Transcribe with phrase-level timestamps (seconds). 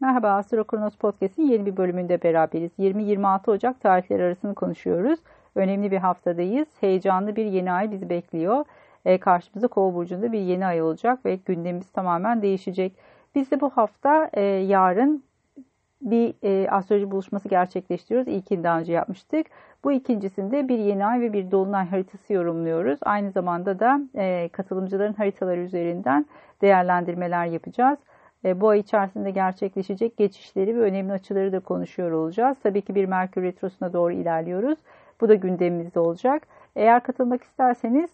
[0.00, 2.70] Merhaba Astro Kronos Podcast'in yeni bir bölümünde beraberiz.
[2.78, 5.18] 20-26 Ocak tarihleri arasını konuşuyoruz.
[5.54, 6.68] Önemli bir haftadayız.
[6.80, 8.64] Heyecanlı bir yeni ay bizi bekliyor.
[9.04, 12.92] E, karşımızda Kova burcunda bir yeni ay olacak ve gündemimiz tamamen değişecek.
[13.34, 15.24] Biz de bu hafta e, yarın
[16.02, 18.28] bir e, astroloji buluşması gerçekleştiriyoruz.
[18.28, 19.46] İlkini daha önce yapmıştık.
[19.84, 22.98] Bu ikincisinde bir yeni ay ve bir dolunay haritası yorumluyoruz.
[23.02, 26.26] Aynı zamanda da e, katılımcıların haritaları üzerinden
[26.62, 27.98] değerlendirmeler yapacağız.
[28.46, 32.56] E, bu ay içerisinde gerçekleşecek geçişleri ve önemli açıları da konuşuyor olacağız.
[32.62, 34.78] Tabii ki bir Merkür Retrosu'na doğru ilerliyoruz.
[35.20, 36.42] Bu da gündemimizde olacak.
[36.76, 38.10] Eğer katılmak isterseniz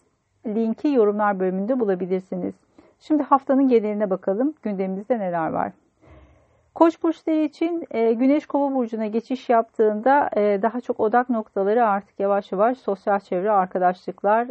[0.47, 2.53] linki yorumlar bölümünde bulabilirsiniz.
[2.99, 4.53] Şimdi haftanın geneline bakalım.
[4.63, 5.71] Gündemimizde neler var?
[6.75, 12.19] Koç burçları için e, Güneş Kova burcuna geçiş yaptığında e, daha çok odak noktaları artık
[12.19, 14.47] yavaş yavaş sosyal çevre, arkadaşlıklar,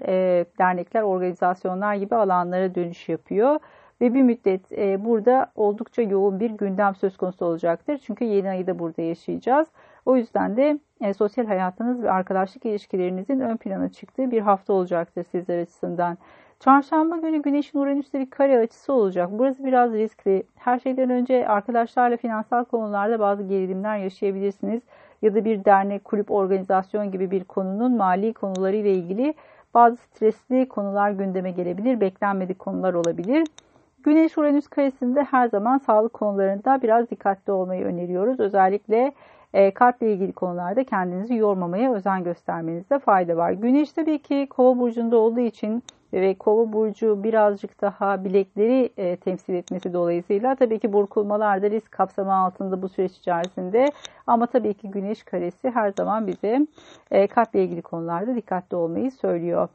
[0.59, 3.61] dernekler, organizasyonlar gibi alanlara dönüş yapıyor
[4.03, 7.99] ve bir müddet e, burada oldukça yoğun bir gündem söz konusu olacaktır.
[8.07, 9.69] Çünkü yeni ayı da burada yaşayacağız.
[10.07, 15.25] O yüzden de e, sosyal hayatınız ve arkadaşlık ilişkilerinizin ön plana çıktığı bir hafta olacaktır
[15.25, 16.19] sizler açısından.
[16.61, 19.29] Çarşamba günü Güneş'in Uranüs'te bir kare açısı olacak.
[19.33, 20.43] Burası biraz riskli.
[20.57, 24.83] Her şeyden önce arkadaşlarla finansal konularda bazı gerilimler yaşayabilirsiniz.
[25.23, 29.35] Ya da bir dernek, kulüp, organizasyon gibi bir konunun mali konularıyla ilgili
[29.75, 32.01] bazı stresli konular gündeme gelebilir.
[32.01, 33.45] Beklenmedik konular olabilir.
[34.03, 38.41] Güneş Uranüs karesinde her zaman sağlık konularında biraz dikkatli olmayı öneriyoruz.
[38.41, 39.13] Özellikle
[39.55, 43.53] e, kalple ilgili konularda kendinizi yormamaya özen göstermenizde fayda var.
[43.53, 49.55] Güneş tabii ki kova burcunda olduğu için ve kova burcu birazcık daha bilekleri e, temsil
[49.55, 53.93] etmesi dolayısıyla tabii ki burkulmalar da risk kapsamı altında bu süreç içerisinde
[54.27, 56.67] ama tabii ki güneş karesi her zaman bize
[57.11, 59.69] e, kalple ilgili konularda dikkatli olmayı söylüyor.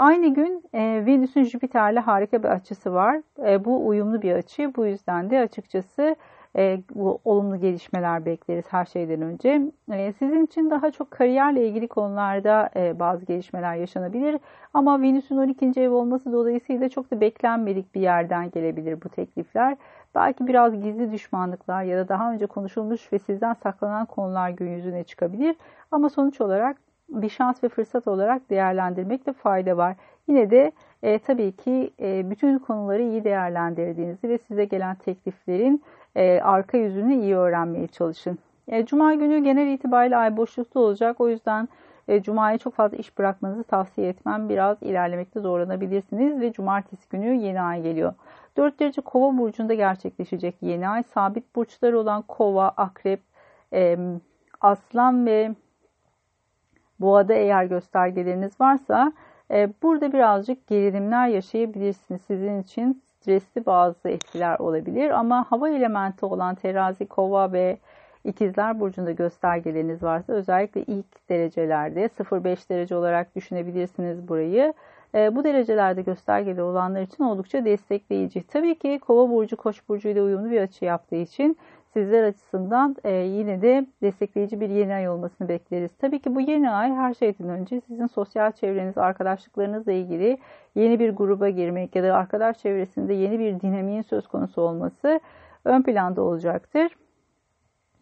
[0.00, 3.22] Aynı gün e, Venüs'ün Jüpiter'le harika bir açısı var.
[3.46, 4.72] E, bu uyumlu bir açı.
[4.76, 6.16] Bu yüzden de açıkçası
[6.56, 9.62] e, bu olumlu gelişmeler bekleriz her şeyden önce.
[9.92, 14.40] E, sizin için daha çok kariyerle ilgili konularda e, bazı gelişmeler yaşanabilir.
[14.74, 15.80] Ama Venüs'ün 12.
[15.80, 19.76] ev olması dolayısıyla çok da beklenmedik bir yerden gelebilir bu teklifler.
[20.14, 25.04] Belki biraz gizli düşmanlıklar ya da daha önce konuşulmuş ve sizden saklanan konular gün yüzüne
[25.04, 25.56] çıkabilir.
[25.90, 29.96] Ama sonuç olarak bir şans ve fırsat olarak değerlendirmekte fayda var.
[30.28, 30.72] Yine de
[31.02, 35.82] e, tabii ki e, bütün konuları iyi değerlendirdiğinizi ve size gelen tekliflerin
[36.16, 38.38] e, arka yüzünü iyi öğrenmeye çalışın.
[38.68, 41.20] E, Cuma günü genel itibariyle ay boşlukta olacak.
[41.20, 41.68] O yüzden
[42.08, 44.48] e, Cuma'ya çok fazla iş bırakmanızı tavsiye etmem.
[44.48, 48.14] Biraz ilerlemekte zorlanabilirsiniz ve Cumartesi günü yeni ay geliyor.
[48.56, 51.02] 4 derece kova burcunda gerçekleşecek yeni ay.
[51.02, 53.20] Sabit burçları olan kova, akrep,
[53.72, 53.98] e,
[54.60, 55.54] aslan ve
[57.00, 59.12] boğada eğer göstergeleriniz varsa
[59.50, 62.20] e, burada birazcık gerilimler yaşayabilirsiniz.
[62.26, 67.78] Sizin için stresli bazı etkiler olabilir ama hava elementi olan terazi, kova ve
[68.24, 74.74] ikizler burcunda göstergeleriniz varsa özellikle ilk derecelerde 0-5 derece olarak düşünebilirsiniz burayı.
[75.14, 78.42] E, bu derecelerde göstergeli olanlar için oldukça destekleyici.
[78.46, 81.56] Tabii ki kova burcu koç burcu ile uyumlu bir açı yaptığı için
[81.92, 85.90] sizler açısından e, yine de destekleyici bir yeni ay olmasını bekleriz.
[85.98, 90.38] Tabii ki bu yeni ay her şeyden önce sizin sosyal çevreniz, arkadaşlıklarınızla ilgili
[90.74, 95.20] yeni bir gruba girmek ya da arkadaş çevresinde yeni bir dinamiğin söz konusu olması
[95.64, 96.96] ön planda olacaktır.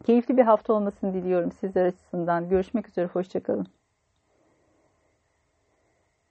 [0.05, 2.49] Keyifli bir hafta olmasını diliyorum sizler açısından.
[2.49, 3.78] Görüşmek üzere, hoşçakalın.